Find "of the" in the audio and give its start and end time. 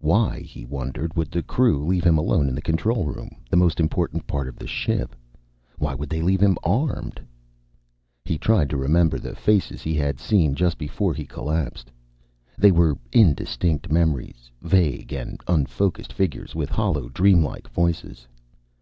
4.48-4.66